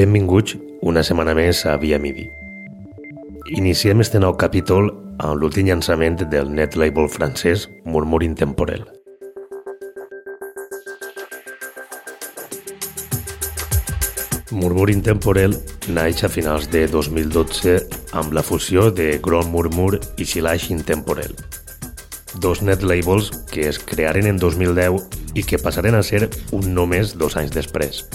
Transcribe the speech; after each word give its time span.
Benvinguts 0.00 0.54
una 0.88 1.02
setmana 1.04 1.34
més 1.36 1.58
a 1.68 1.74
Via 1.76 1.98
Midi. 2.00 2.22
Iniciem 3.52 4.00
este 4.00 4.16
nou 4.22 4.32
capítol 4.40 4.86
amb 5.20 5.36
l'últim 5.36 5.66
llançament 5.68 6.14
del 6.32 6.48
net 6.56 6.78
label 6.80 7.04
francès 7.12 7.66
Murmur 7.84 8.22
Intemporel. 8.24 8.86
Murmur 14.56 14.88
Intemporel 14.94 15.58
naix 15.92 16.24
a 16.24 16.32
finals 16.32 16.70
de 16.72 16.86
2012 16.88 17.76
amb 18.22 18.32
la 18.32 18.46
fusió 18.46 18.88
de 18.88 19.10
Grand 19.20 19.52
Murmur 19.52 19.98
i 20.16 20.24
Silage 20.24 20.72
Intemporel, 20.72 21.36
dos 22.40 22.64
net 22.64 22.88
labels 22.88 23.28
que 23.52 23.68
es 23.68 23.76
crearen 23.92 24.32
en 24.32 24.40
2010 24.40 25.36
i 25.36 25.44
que 25.44 25.60
passaren 25.60 25.98
a 25.98 26.02
ser 26.02 26.30
un 26.56 26.72
només 26.72 27.18
dos 27.20 27.36
anys 27.36 27.52
després. 27.52 28.06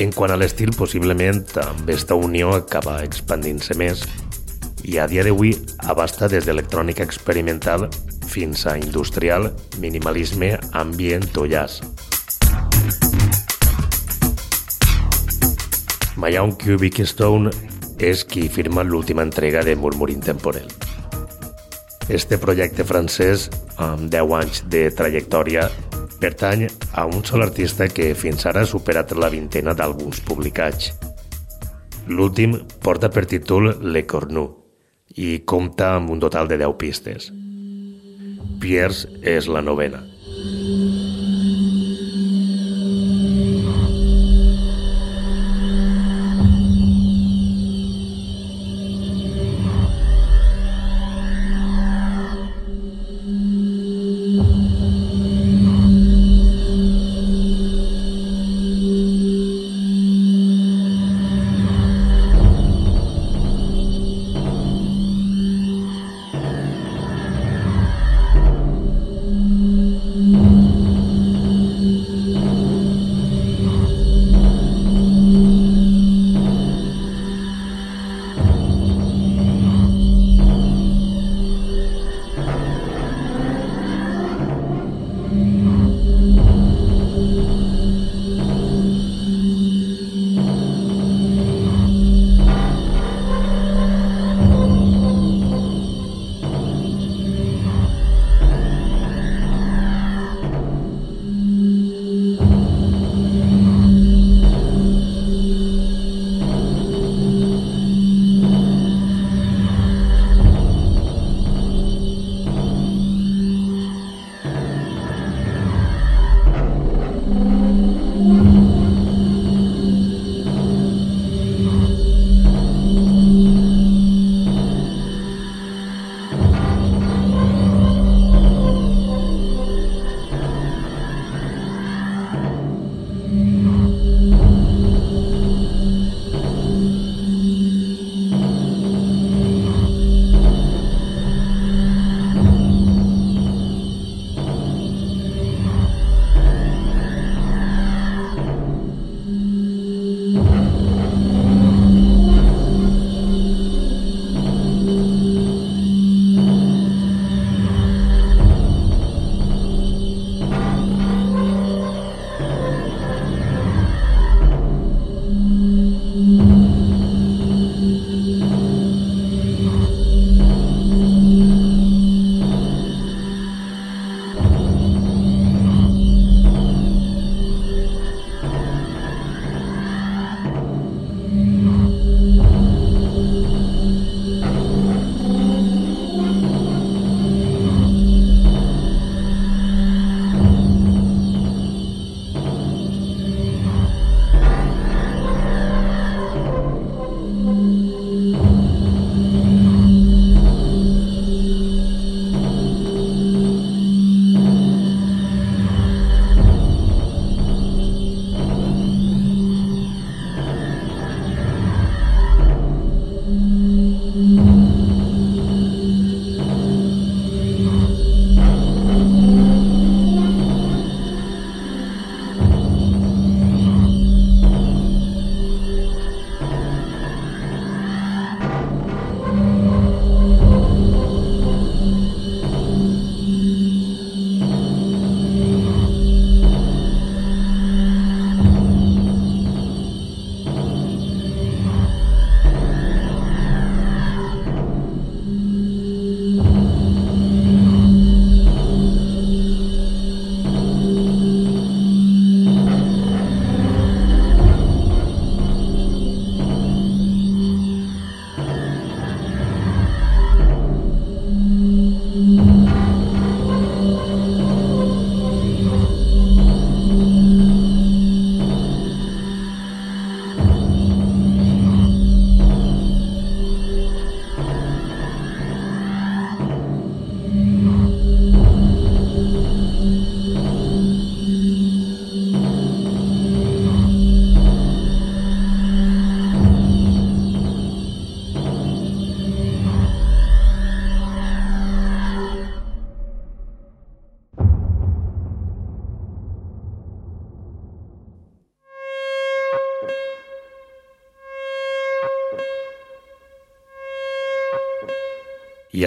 En 0.00 0.14
quant 0.16 0.32
a 0.32 0.36
l'estil, 0.40 0.70
possiblement 0.72 1.42
aquesta 1.60 2.16
unió 2.16 2.54
acaba 2.56 3.02
expandint-se 3.04 3.74
més 3.76 4.06
i 4.88 4.96
a 4.96 5.04
dia 5.04 5.20
d'avui 5.26 5.50
abasta 5.92 6.24
des 6.32 6.46
d'electrònica 6.48 7.04
experimental 7.04 7.84
fins 8.24 8.62
a 8.64 8.78
industrial, 8.80 9.50
minimalisme, 9.82 10.54
ambient 10.72 11.28
o 11.36 11.44
jazz. 11.44 11.82
Mayown 16.16 16.56
Cubic 16.56 17.02
Stone 17.04 17.52
és 18.00 18.24
qui 18.24 18.48
firma 18.48 18.80
l'última 18.82 19.20
entrega 19.20 19.66
de 19.68 19.76
Murmur 19.76 20.08
Intemporel. 20.08 20.72
Este 22.08 22.40
projecte 22.40 22.88
francès, 22.88 23.50
amb 23.76 24.08
10 24.08 24.36
anys 24.40 24.64
de 24.72 24.88
trajectòria, 24.96 25.68
pertany 26.20 26.66
a 26.92 27.06
un 27.06 27.24
sol 27.24 27.42
artista 27.42 27.88
que 27.88 28.12
fins 28.14 28.44
ara 28.46 28.64
ha 28.64 28.68
superat 28.68 29.16
la 29.16 29.30
vintena 29.32 29.74
d'àlbums 29.74 30.20
publicats. 30.28 30.92
L'últim 32.10 32.56
porta 32.84 33.10
per 33.12 33.26
títol 33.30 33.72
Le 33.80 34.04
Cornu 34.06 34.46
i 35.16 35.40
compta 35.46 35.94
amb 35.96 36.10
un 36.10 36.22
total 36.22 36.48
de 36.50 36.60
10 36.60 36.78
pistes. 36.78 37.32
Pierce 38.60 39.08
és 39.22 39.48
la 39.48 39.64
novena. 39.64 40.09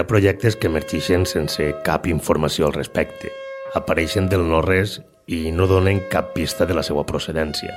Ha 0.04 0.08
projectes 0.08 0.58
que 0.60 0.68
emergeixen 0.68 1.24
sense 1.30 1.64
cap 1.88 2.08
informació 2.12 2.68
al 2.68 2.76
respecte, 2.76 3.30
apareixen 3.78 4.28
del 4.28 4.44
no-res 4.50 4.98
i 5.32 5.54
no 5.56 5.68
donen 5.70 6.02
cap 6.12 6.34
pista 6.36 6.68
de 6.68 6.76
la 6.76 6.84
seva 6.84 7.06
procedència. 7.08 7.72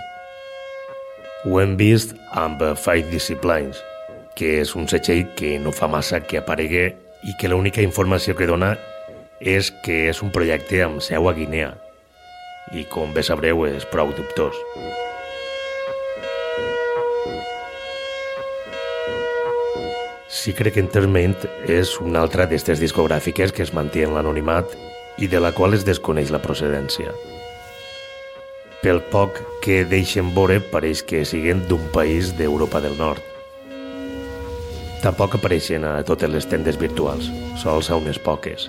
Ho 1.47 1.61
hem 1.63 1.77
vist 1.79 2.17
amb 2.35 2.65
Five 2.75 3.13
Disciplines, 3.13 3.79
que 4.35 4.59
és 4.65 4.75
un 4.75 4.91
setxell 4.91 5.23
que 5.39 5.55
no 5.63 5.71
fa 5.71 5.87
massa 5.87 6.25
que 6.27 6.43
aparegue 6.43 6.89
i 7.23 7.39
que 7.39 7.53
l'única 7.53 7.85
informació 7.87 8.35
que 8.35 8.51
dona 8.51 8.75
és 9.39 9.71
que 9.87 10.09
és 10.11 10.23
un 10.27 10.35
projecte 10.35 10.83
amb 10.83 11.05
seu 11.05 11.31
a 11.31 11.37
Guinea 11.37 11.77
i, 12.75 12.83
com 12.91 13.15
bé 13.15 13.23
sabreu, 13.23 13.69
és 13.71 13.87
prou 13.87 14.11
dubtós. 14.11 14.59
Secret 20.37 20.77
Entertainment 20.77 21.47
és 21.73 21.95
una 22.03 22.21
altra 22.21 22.45
d'aquestes 22.45 22.81
discogràfiques 22.83 23.55
que 23.57 23.63
es 23.65 23.73
manté 23.73 24.03
en 24.05 24.13
l'anonimat 24.13 24.75
i 25.17 25.31
de 25.33 25.41
la 25.41 25.55
qual 25.57 25.73
es 25.73 25.87
desconeix 25.89 26.29
la 26.35 26.43
procedència. 26.45 27.15
Pel 28.83 29.01
poc 29.13 29.41
que 29.65 29.79
deixen 29.89 30.35
veure 30.37 30.59
pareix 30.73 31.01
que 31.09 31.25
siguen 31.25 31.63
d'un 31.71 31.89
país 31.95 32.35
d'Europa 32.37 32.83
del 32.85 32.99
Nord. 33.01 33.25
Tampoc 35.01 35.39
apareixen 35.39 35.89
a 35.89 36.03
totes 36.05 36.31
les 36.31 36.49
tendes 36.53 36.77
virtuals, 36.77 37.31
sols 37.57 37.89
a 37.89 37.97
unes 37.97 38.21
poques. 38.21 38.69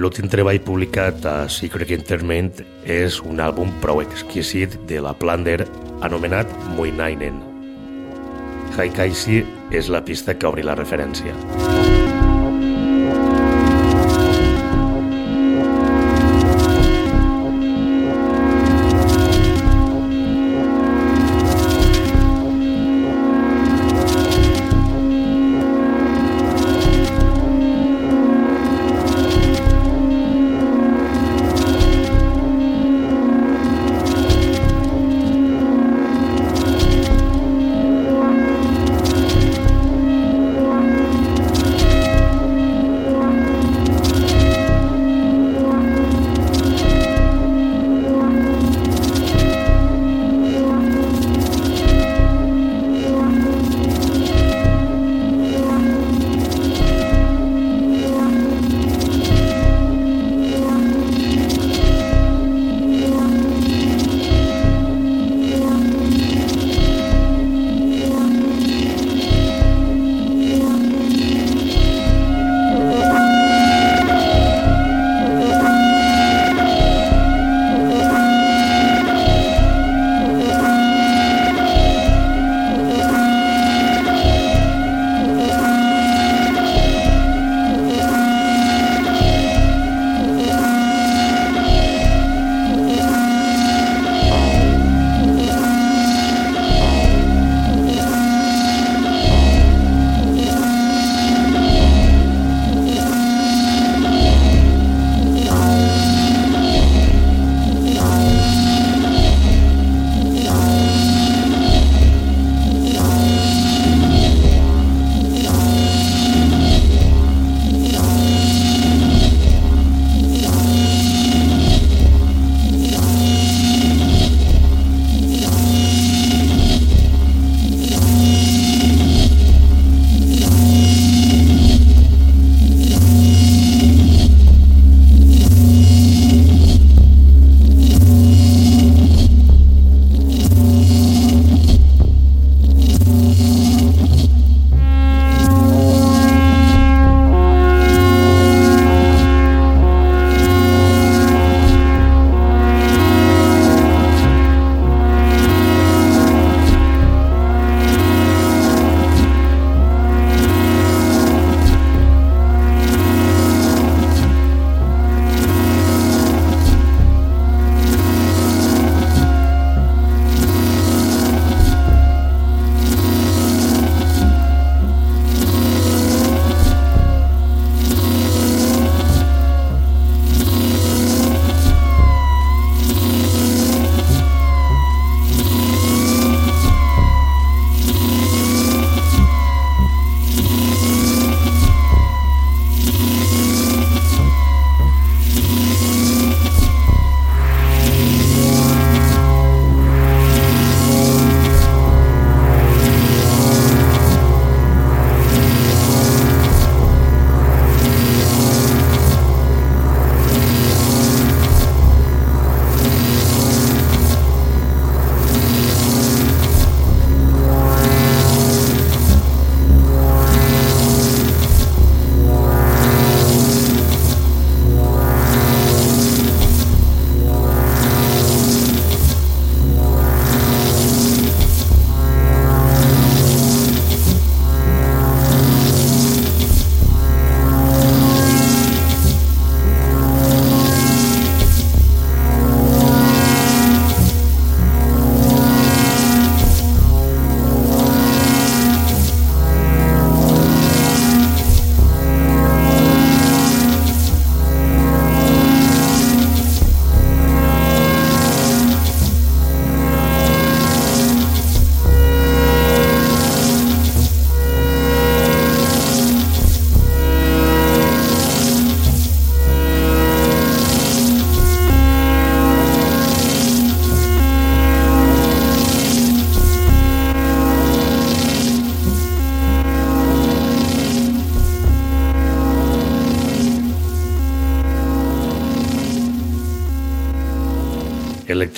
L'últim 0.00 0.32
treball 0.32 0.62
publicat 0.64 1.28
a 1.28 1.36
Secret 1.52 1.92
Entertainment 1.92 2.64
és 2.88 3.20
un 3.20 3.44
àlbum 3.44 3.68
prou 3.84 4.00
exquisit 4.00 4.80
de 4.88 5.04
la 5.04 5.12
Plunder 5.12 5.66
anomenat 6.00 6.52
Muinainen. 6.76 7.40
Haikaisi 8.76 9.44
és 9.70 9.92
la 9.92 10.04
pista 10.04 10.36
que 10.36 10.48
obri 10.48 10.66
la 10.66 10.78
referència. 10.78 11.79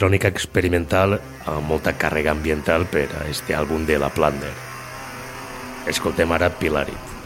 Electrònica 0.03 0.33
experimental 0.35 1.13
amb 1.47 1.69
molta 1.71 1.93
càrrega 1.95 2.33
ambiental 2.35 2.89
per 2.91 3.07
a 3.21 3.29
este 3.31 3.55
àlbum 3.55 3.85
de 3.87 4.01
la 4.03 4.11
Plunder. 4.11 4.51
Escoltem 5.87 6.33
ara 6.35 6.51
Pilarit. 6.51 7.22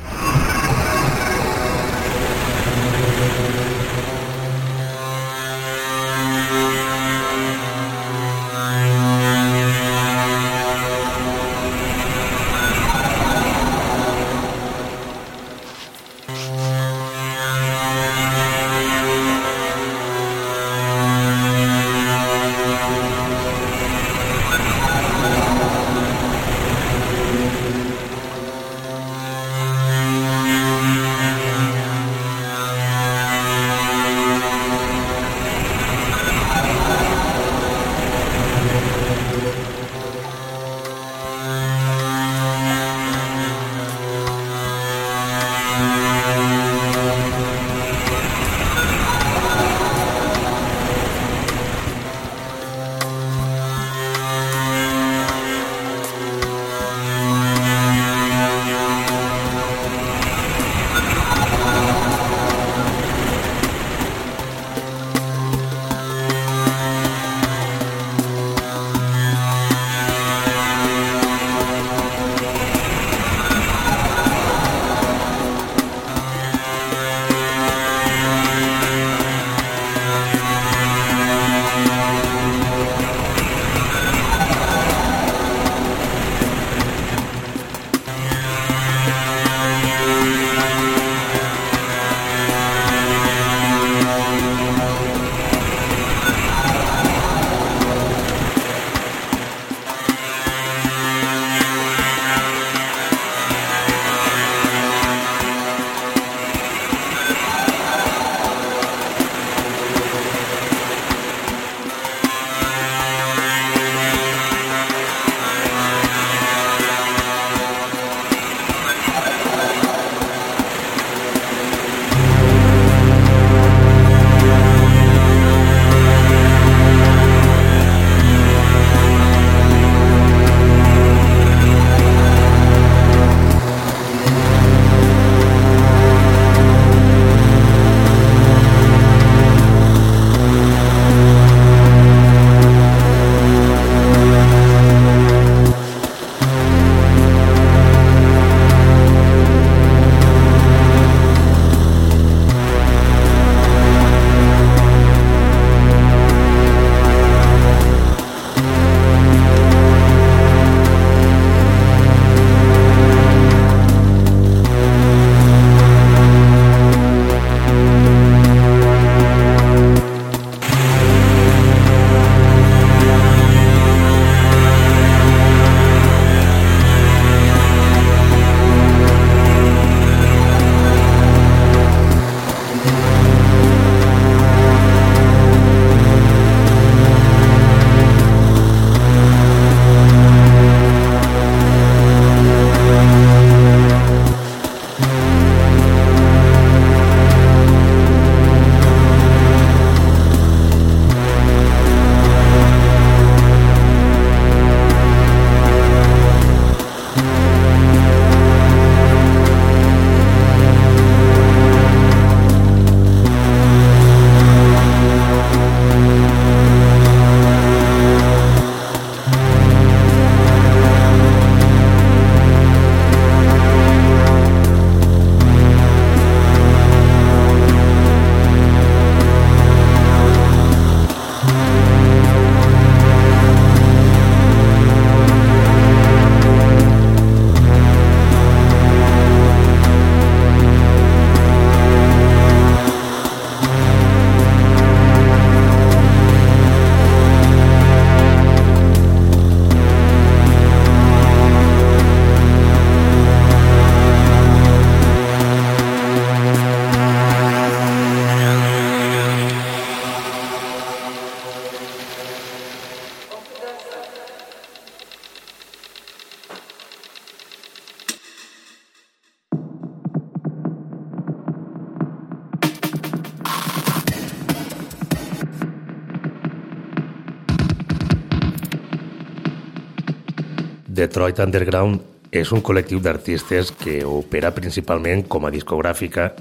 Detroit 281.06 281.38
Underground 281.38 282.00
és 282.34 282.50
un 282.50 282.62
col·lectiu 282.66 282.98
d'artistes 282.98 283.70
que 283.78 284.00
opera 284.08 284.50
principalment 284.56 285.22
com 285.30 285.44
a 285.46 285.52
discogràfica 285.54 286.32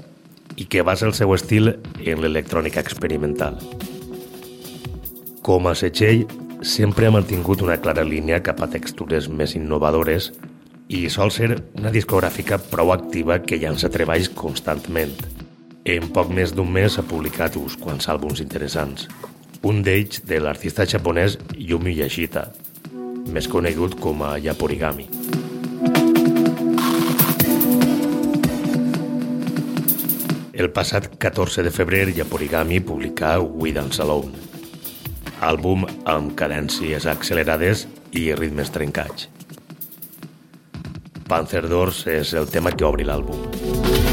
i 0.58 0.66
que 0.66 0.82
basa 0.82 1.06
el 1.06 1.14
seu 1.14 1.34
estil 1.36 1.70
en 1.70 2.22
l'electrònica 2.24 2.82
experimental. 2.82 3.60
Com 5.46 5.70
a 5.70 5.76
Setxell, 5.78 6.24
sempre 6.66 7.06
ha 7.06 7.14
mantingut 7.14 7.62
una 7.62 7.78
clara 7.78 8.02
línia 8.02 8.42
cap 8.42 8.64
a 8.64 8.70
textures 8.72 9.30
més 9.30 9.54
innovadores 9.54 10.32
i 10.90 11.06
sol 11.14 11.30
ser 11.30 11.52
una 11.78 11.94
discogràfica 11.94 12.58
prou 12.72 12.90
activa 12.94 13.38
que 13.46 13.60
llança 13.62 13.92
treballs 13.92 14.32
constantment. 14.34 15.14
En 15.86 16.10
poc 16.10 16.32
més 16.34 16.56
d'un 16.56 16.72
mes 16.74 16.98
ha 16.98 17.06
publicat 17.06 17.54
uns 17.60 17.78
quants 17.78 18.10
àlbums 18.10 18.42
interessants. 18.42 19.06
Un 19.62 19.84
d'ells 19.86 20.24
de 20.26 20.42
l'artista 20.42 20.86
japonès 20.90 21.38
Yumi 21.54 21.94
Yashita, 22.00 22.48
més 23.32 23.48
conegut 23.50 23.96
com 24.00 24.22
a 24.24 24.36
Yaporigami. 24.42 25.08
El 30.56 30.70
passat 30.72 31.10
14 31.20 31.66
de 31.66 31.70
febrer 31.74 32.06
Yaporigami 32.16 32.80
publicà 32.80 33.36
We 33.42 33.74
Dance 33.76 34.00
Alone, 34.02 34.32
àlbum 35.44 35.84
amb 36.08 36.32
cadències 36.38 37.04
accelerades 37.12 37.84
i 38.16 38.30
ritmes 38.32 38.72
trencats. 38.72 39.28
Panzer 41.28 41.66
Doors 41.68 42.06
és 42.08 42.32
el 42.38 42.48
tema 42.48 42.72
que 42.72 42.86
obri 42.88 43.04
l'àlbum. 43.04 44.05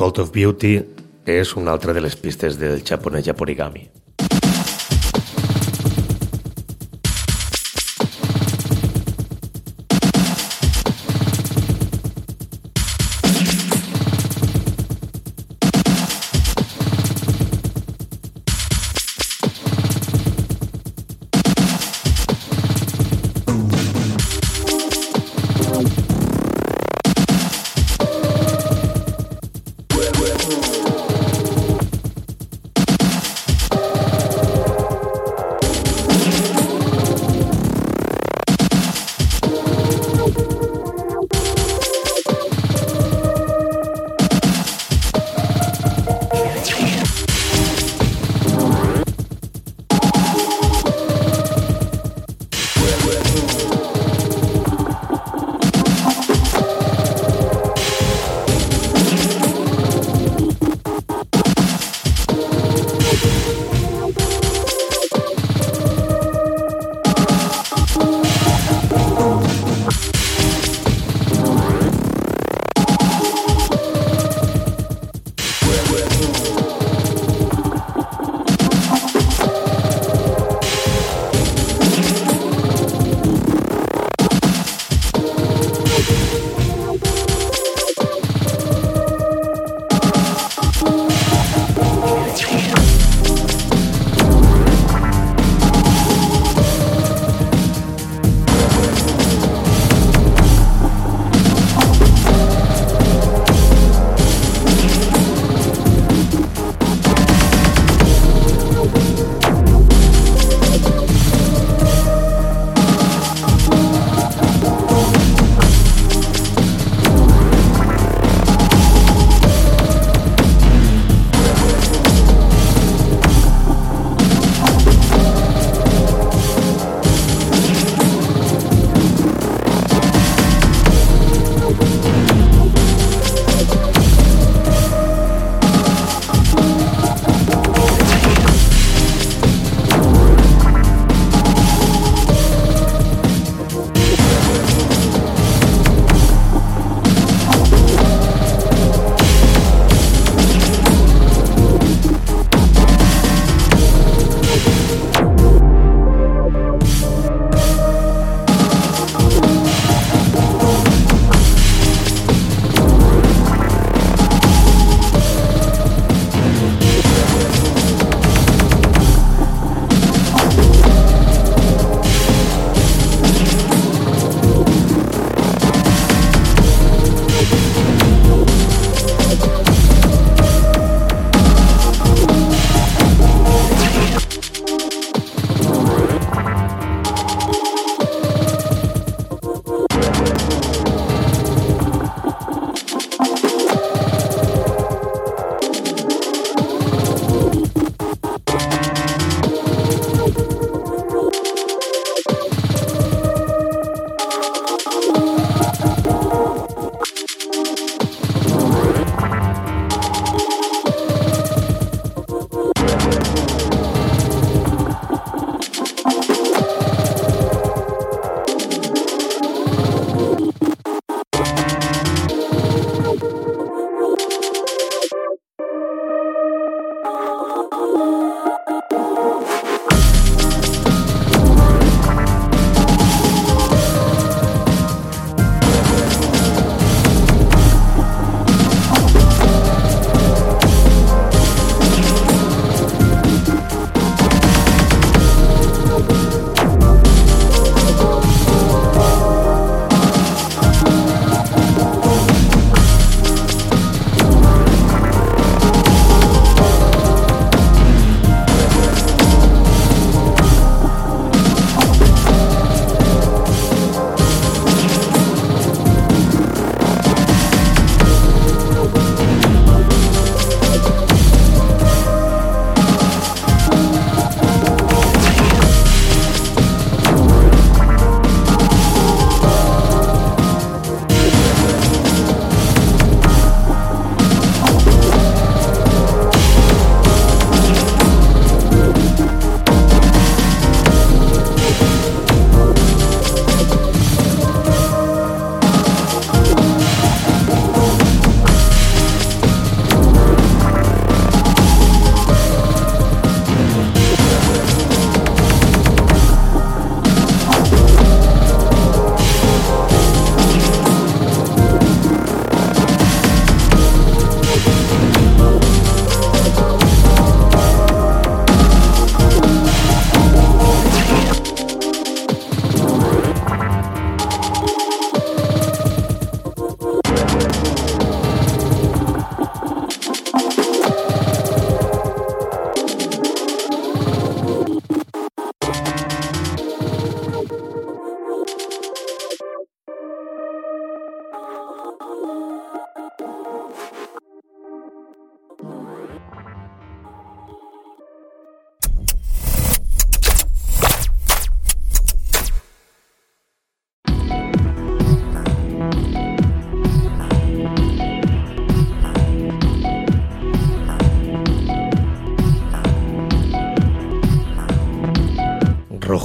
Cult 0.00 0.16
of 0.16 0.30
Beauty 0.32 0.78
és 1.28 1.50
una 1.60 1.74
altra 1.76 1.92
de 1.92 2.00
les 2.00 2.14
pistes 2.16 2.54
del 2.56 2.78
japonès 2.88 3.26
Japorigami. 3.26 3.82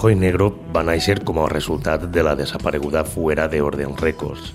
Rojo 0.06 0.14
i 0.14 0.22
Negro 0.22 0.54
va 0.70 0.84
néixer 0.86 1.26
com 1.26 1.42
a 1.42 1.50
resultat 1.50 2.14
de 2.14 2.22
la 2.22 2.38
desapareguda 2.38 3.02
fuera 3.10 3.50
de 3.50 3.58
Orden 3.66 3.98
Records. 3.98 4.54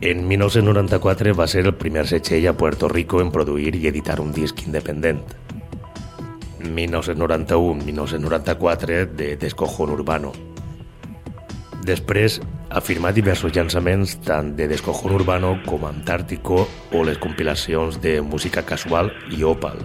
En 0.00 0.24
1994 0.26 1.34
va 1.36 1.44
ser 1.46 1.66
el 1.66 1.74
primer 1.76 2.06
setxell 2.08 2.48
a 2.48 2.56
Puerto 2.56 2.88
Rico 2.88 3.20
en 3.20 3.30
produir 3.30 3.76
i 3.76 3.86
editar 3.92 4.20
un 4.24 4.32
disc 4.32 4.56
independent. 4.64 5.20
1991-1994 6.64 9.12
de 9.12 9.36
Descojon 9.36 9.92
Urbano. 9.98 10.32
Després 11.84 12.40
ha 12.70 12.80
firmat 12.80 13.14
diversos 13.14 13.52
llançaments 13.52 14.16
tant 14.24 14.56
de 14.56 14.68
Descojon 14.72 15.12
Urbano 15.20 15.60
com 15.68 15.84
Antàrtico 15.84 16.64
o 16.64 17.04
les 17.04 17.20
compilacions 17.20 18.00
de 18.00 18.24
música 18.24 18.64
casual 18.64 19.12
i 19.28 19.44
Opal. 19.44 19.76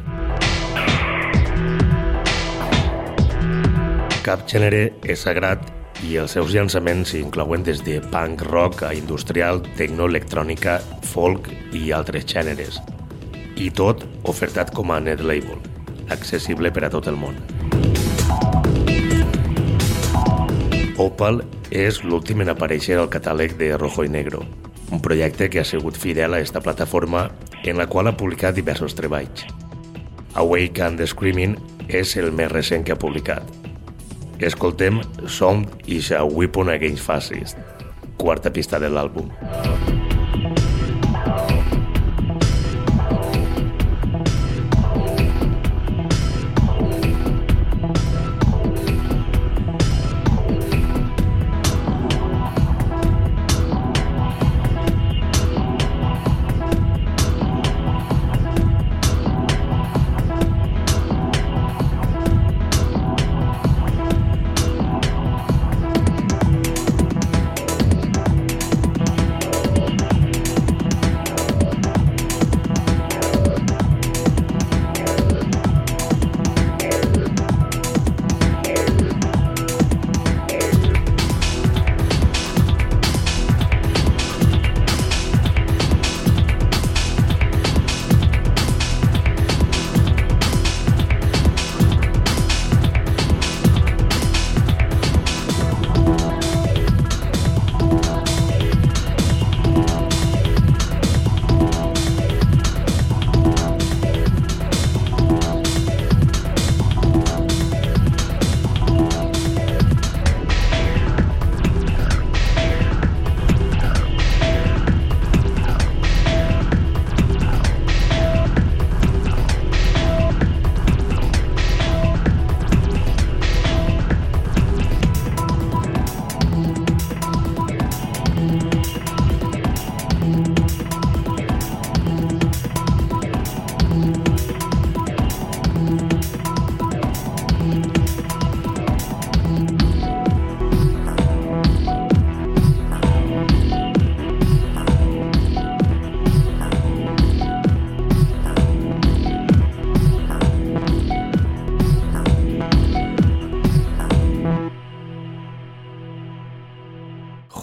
Cap 4.24 4.44
gènere 4.52 4.90
és 5.08 5.22
sagrat 5.24 5.64
i 6.04 6.18
els 6.20 6.36
seus 6.36 6.52
llançaments 6.52 7.14
inclouen 7.16 7.64
des 7.64 7.80
de 7.86 7.98
punk 8.12 8.44
rock 8.50 8.84
a 8.88 8.94
industrial, 8.96 9.64
tecnoelectrònica, 9.80 10.80
folk 11.14 11.48
i 11.76 11.90
altres 11.96 12.28
gèneres. 12.28 12.80
I 13.56 13.72
tot 13.72 14.06
ofertat 14.28 14.72
com 14.76 14.92
a 14.92 15.00
net 15.04 15.24
label 15.24 15.60
accessible 16.10 16.72
per 16.74 16.86
a 16.88 16.90
tot 16.92 17.08
el 17.08 17.18
món. 17.20 17.38
Opal 21.00 21.44
és 21.72 22.02
l'últim 22.04 22.44
en 22.44 22.52
aparèixer 22.52 22.98
al 23.00 23.12
catàleg 23.14 23.56
de 23.60 23.72
Rojo 23.78 24.04
i 24.04 24.12
Negro, 24.12 24.44
un 24.92 25.00
projecte 25.06 25.48
que 25.50 25.62
ha 25.62 25.68
sigut 25.68 25.98
fidel 25.98 26.34
a 26.34 26.42
esta 26.44 26.60
plataforma 26.60 27.30
en 27.64 27.78
la 27.78 27.88
qual 27.88 28.10
ha 28.10 28.18
publicat 28.18 28.58
diversos 28.58 28.98
treballs. 28.98 29.46
Awake 30.36 30.84
and 30.84 31.00
the 31.00 31.08
Screaming 31.08 31.56
és 31.88 32.18
el 32.18 32.34
més 32.34 32.52
recent 32.52 32.84
que 32.86 32.94
ha 32.94 33.00
publicat. 33.00 33.69
Escoltem 34.42 35.02
Sound 35.28 35.68
is 35.86 36.12
a 36.12 36.24
Weapon 36.24 36.70
Against 36.70 37.04
Fascist, 37.04 37.58
quarta 38.18 38.50
pista 38.50 38.80
de 38.80 38.88
l'àlbum. 38.88 39.30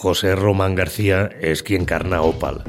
José 0.07 0.37
Román 0.37 0.77
García 0.79 1.25
és 1.43 1.65
qui 1.67 1.75
encarna 1.75 2.21
Opal, 2.23 2.61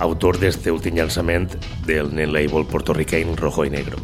autor 0.00 0.38
d'este 0.40 0.72
últim 0.72 0.96
llançament 0.96 1.50
del 1.84 2.08
net 2.16 2.32
label 2.32 2.64
portorriqueny 2.64 3.36
Rojo 3.36 3.68
i 3.68 3.74
Negro. 3.76 4.00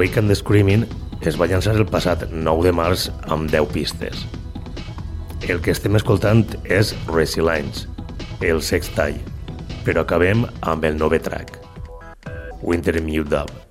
Awaken 0.00 0.28
the 0.28 0.34
Screaming 0.34 0.86
es 1.28 1.36
va 1.36 1.44
llançar 1.50 1.74
el 1.76 1.84
passat 1.84 2.22
9 2.32 2.62
de 2.64 2.70
març 2.72 3.02
amb 3.34 3.50
10 3.52 3.68
pistes. 3.74 4.22
El 5.44 5.60
que 5.60 5.74
estem 5.74 5.98
escoltant 6.00 6.40
és 6.64 6.94
Resilience, 7.10 7.84
el 8.40 8.64
sextall, 8.64 9.20
però 9.84 10.06
acabem 10.06 10.46
amb 10.72 10.88
el 10.88 10.96
nove 10.96 11.20
track, 11.20 11.58
Winter 12.64 12.96
Mute 13.04 13.44
Up. 13.44 13.69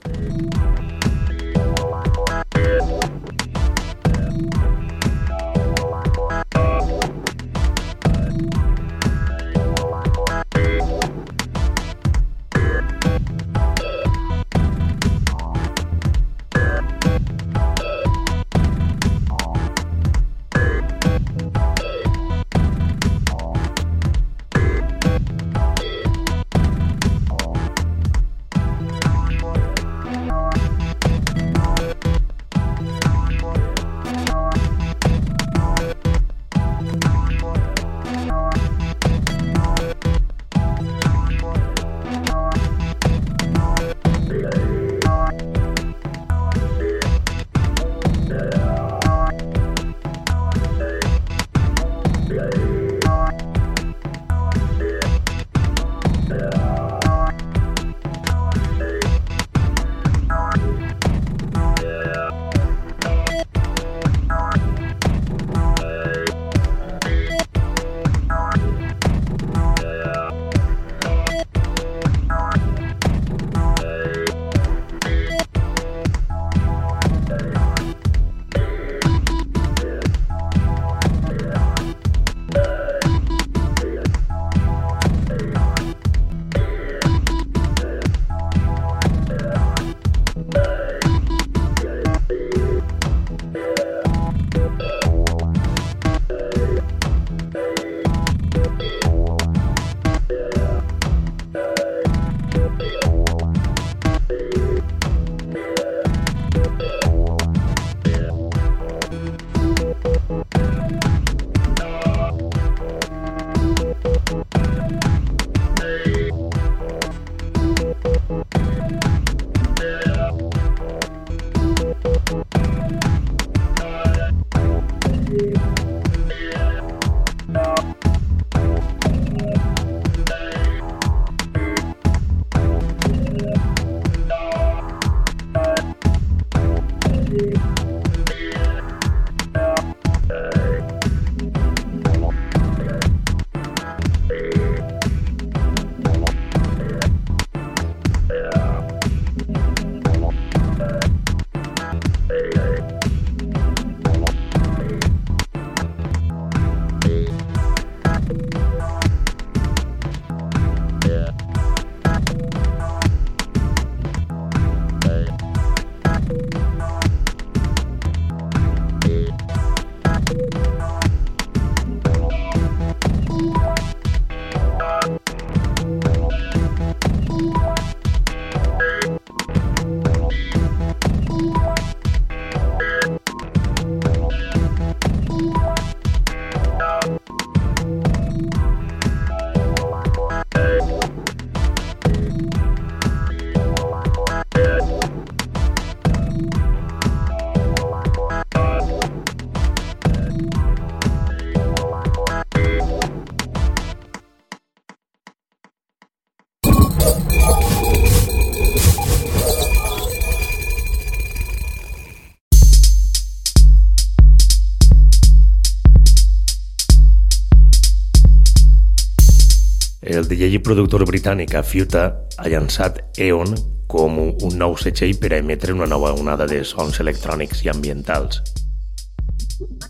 DJ 220.40 220.56
i 220.56 220.60
productor 220.64 221.04
britànic 221.04 221.52
Afiuta 221.60 222.02
ha 222.40 222.48
llançat 222.48 223.02
Eon 223.20 223.50
com 223.92 224.14
un 224.32 224.54
nou 224.56 224.78
setxell 224.80 225.18
per 225.20 225.34
a 225.34 225.40
emetre 225.44 225.74
una 225.76 225.88
nova 225.92 226.14
onada 226.16 226.46
de 226.48 226.62
sons 226.64 227.02
electrònics 227.04 227.66
i 227.66 227.68
ambientals. 227.68 228.40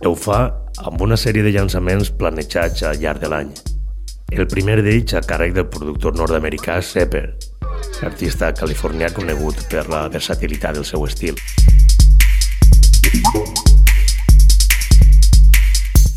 Ho 0.09 0.15
fa 0.17 0.39
amb 0.89 1.03
una 1.05 1.19
sèrie 1.21 1.45
de 1.45 1.51
llançaments 1.53 2.09
planejats 2.17 2.81
al 2.89 2.97
llarg 2.97 3.21
de 3.21 3.29
l'any. 3.29 3.51
El 4.33 4.49
primer 4.49 4.79
d'ells 4.81 5.13
a 5.13 5.21
càrrec 5.21 5.53
del 5.53 5.67
productor 5.69 6.17
nord-americà 6.17 6.79
Sepper, 6.81 7.27
artista 8.09 8.49
californià 8.49 9.11
conegut 9.13 9.61
per 9.69 9.85
la 9.93 10.07
versatilitat 10.09 10.81
del 10.81 10.89
seu 10.89 11.05
estil. 11.05 11.37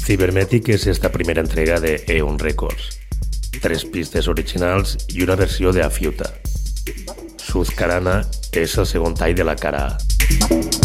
Cybermetic 0.07 0.73
és 0.73 0.89
esta 0.97 1.13
primera 1.13 1.45
entrega 1.45 1.77
de 1.85 1.99
Eon 2.09 2.41
Records, 2.41 3.02
tres 3.61 3.85
pistes 3.85 4.29
originals 4.29 4.97
i 5.13 5.23
una 5.23 5.37
versió 5.37 5.73
de 5.73 5.83
Afiuta. 5.85 6.31
Sud 7.37 7.75
Carana 7.77 8.23
és 8.53 8.79
el 8.79 8.89
segon 8.89 9.19
tall 9.19 9.37
de 9.37 9.45
la 9.45 9.57
cara 9.57 9.87
A. 9.91 10.82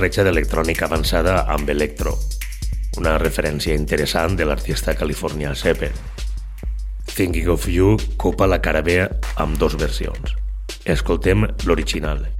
barreja 0.00 0.22
d'electrònica 0.24 0.86
avançada 0.86 1.34
amb 1.52 1.68
electro, 1.68 2.14
una 2.96 3.18
referència 3.20 3.76
interessant 3.76 4.32
de 4.38 4.46
l'artista 4.48 4.94
californià 4.96 5.52
Seppen. 5.52 5.92
Thinking 7.12 7.52
of 7.52 7.68
You 7.68 7.98
copa 8.16 8.48
la 8.48 8.62
cara 8.64 8.80
B 8.80 8.96
amb 9.04 9.60
dos 9.60 9.76
versions. 9.76 10.38
Escoltem 10.88 11.50
l'original. 11.68 12.39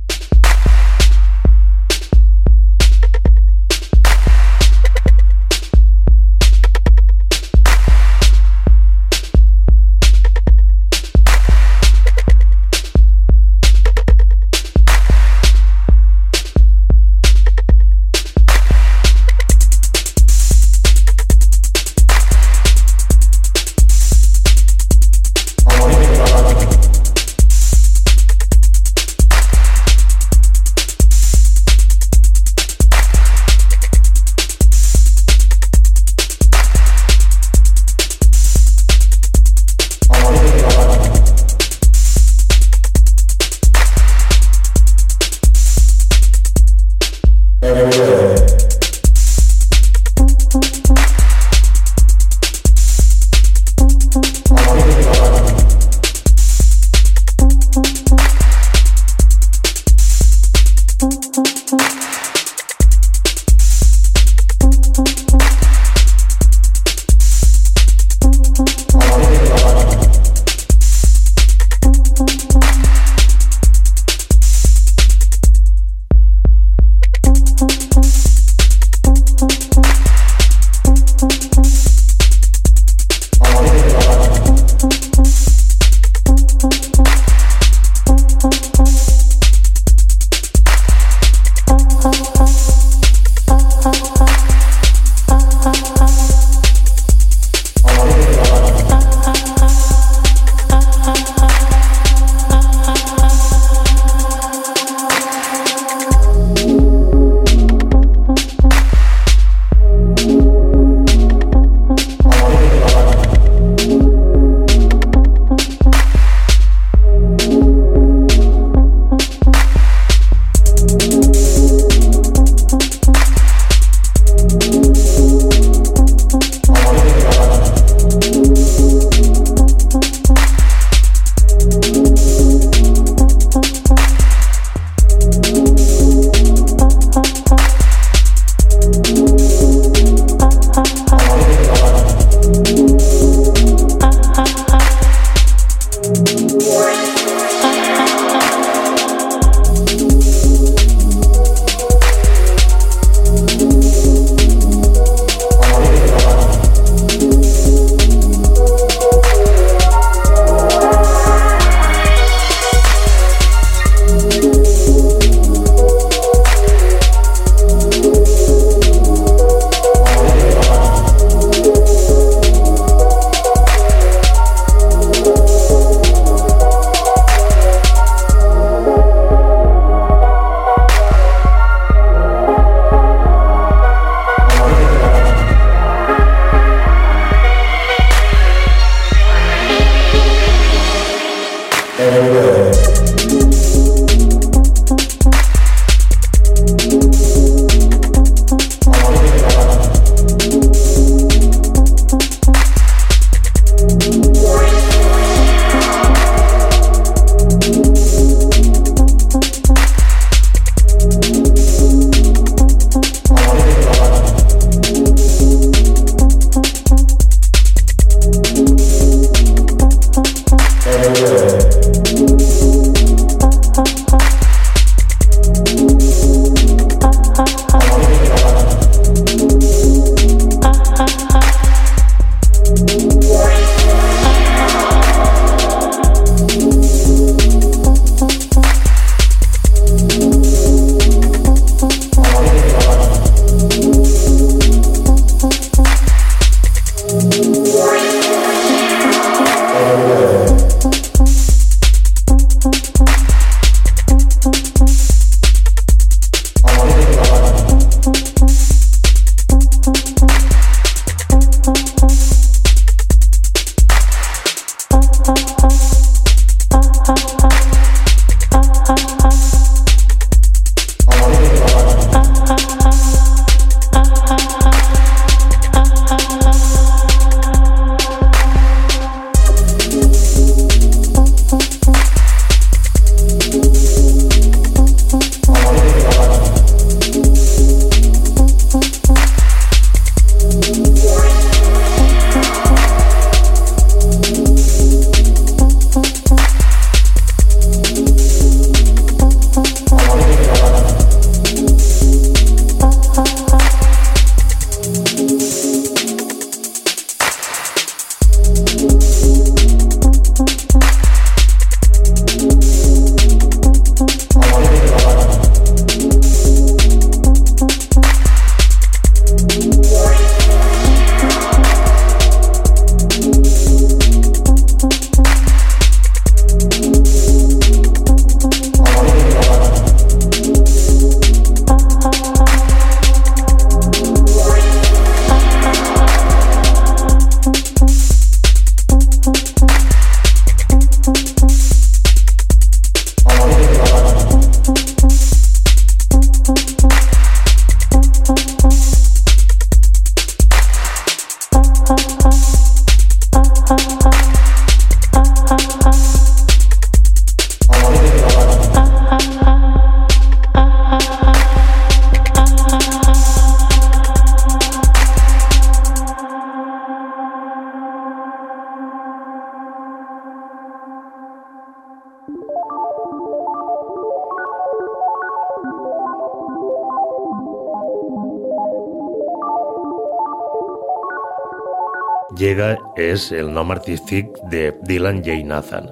Llega 382.41 382.79
és 382.97 383.27
el 383.37 383.51
nom 383.53 383.69
artístic 383.75 384.31
de 384.49 384.71
Dylan 384.89 385.19
J. 385.21 385.43
Nathan, 385.45 385.91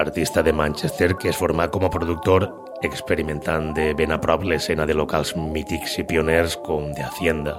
artista 0.00 0.40
de 0.42 0.54
Manchester 0.56 1.10
que 1.20 1.28
es 1.28 1.36
formà 1.36 1.66
com 1.68 1.84
a 1.84 1.90
productor 1.92 2.46
experimentant 2.86 3.74
de 3.76 3.90
ben 3.98 4.14
a 4.14 4.16
prop 4.22 4.46
l'escena 4.48 4.86
de 4.88 4.96
locals 4.96 5.34
mítics 5.36 5.98
i 6.00 6.06
pioners 6.08 6.56
com 6.64 6.88
de 6.96 7.04
Hacienda, 7.04 7.58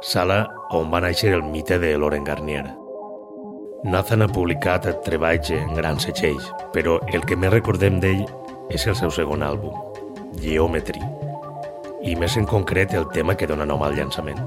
sala 0.00 0.46
on 0.72 0.88
va 0.88 1.02
néixer 1.04 1.34
el 1.36 1.44
mite 1.44 1.76
de 1.76 1.92
Loren 2.00 2.24
Garnier. 2.24 2.64
Nathan 3.84 4.24
ha 4.24 4.32
publicat 4.32 4.88
treballs 5.04 5.52
en 5.52 5.76
grans 5.76 6.08
setxells, 6.08 6.48
però 6.72 7.02
el 7.12 7.28
que 7.28 7.36
més 7.36 7.52
recordem 7.52 8.00
d'ell 8.00 8.24
és 8.72 8.88
el 8.88 8.96
seu 8.96 9.12
segon 9.12 9.44
àlbum, 9.44 9.76
Geometry, 10.40 11.04
i 12.00 12.16
més 12.16 12.40
en 12.40 12.48
concret 12.48 12.96
el 12.96 13.10
tema 13.12 13.36
que 13.36 13.50
dona 13.50 13.68
nom 13.68 13.84
al 13.84 14.00
llançament. 14.00 14.40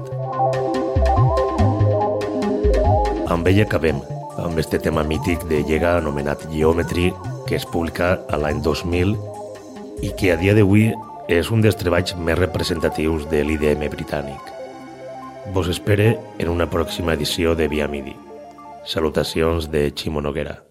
Amb 3.36 3.50
ell 3.50 3.58
acabem, 3.60 3.98
amb 4.40 4.56
este 4.56 4.78
tema 4.80 5.02
mític 5.04 5.42
de 5.50 5.58
Llega 5.68 5.90
anomenat 5.98 6.46
Geometry, 6.48 7.10
que 7.44 7.58
es 7.58 7.66
publica 7.68 8.14
a 8.32 8.38
l'any 8.40 8.62
2000 8.64 9.12
i 10.08 10.12
que 10.16 10.30
a 10.32 10.38
dia 10.40 10.54
d'avui 10.56 10.86
és 11.28 11.50
un 11.52 11.60
dels 11.60 11.76
treballs 11.76 12.16
més 12.16 12.38
representatius 12.40 13.28
de 13.28 13.42
l'IDM 13.44 13.84
britànic. 13.92 14.52
Vos 15.52 15.68
espere 15.68 16.14
en 16.38 16.48
una 16.48 16.70
pròxima 16.70 17.12
edició 17.12 17.52
de 17.54 17.68
Via 17.68 17.90
Midi. 17.92 18.16
Salutacions 18.88 19.68
de 19.68 19.90
Ximo 19.92 20.24
Noguera. 20.24 20.65